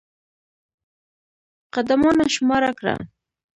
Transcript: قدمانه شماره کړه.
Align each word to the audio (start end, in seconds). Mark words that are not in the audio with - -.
قدمانه 1.73 2.25
شماره 2.35 2.71
کړه. 2.79 2.95